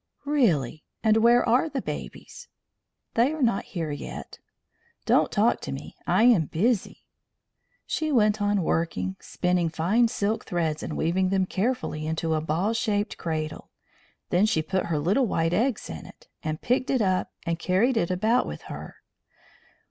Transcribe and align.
"Really! 0.25 0.83
And 1.03 1.17
where 1.17 1.47
are 1.47 1.69
the 1.69 1.79
babies?" 1.79 2.47
"They 3.13 3.33
are 3.33 3.41
not 3.43 3.65
here 3.65 3.91
yet. 3.91 4.39
Don't 5.05 5.31
talk 5.31 5.61
to 5.61 5.71
me. 5.71 5.95
I 6.07 6.23
am 6.23 6.47
busy." 6.47 7.03
She 7.85 8.11
went 8.11 8.41
on 8.41 8.63
working, 8.63 9.15
spinning 9.19 9.69
fine 9.69 10.07
silk 10.07 10.43
threads 10.45 10.81
and 10.81 10.97
weaving 10.97 11.29
them 11.29 11.45
carefully 11.45 12.07
into 12.07 12.33
a 12.33 12.41
ball 12.41 12.73
shaped 12.73 13.19
cradle. 13.19 13.69
Then 14.31 14.47
she 14.47 14.63
put 14.63 14.87
her 14.87 14.97
little 14.97 15.27
white 15.27 15.53
eggs 15.53 15.87
in 15.87 16.07
it, 16.07 16.27
and 16.41 16.59
picked 16.63 16.89
it 16.89 17.03
up 17.03 17.29
and 17.45 17.59
carried 17.59 17.95
it 17.95 18.09
about 18.09 18.47
with 18.47 18.63
her. 18.73 18.95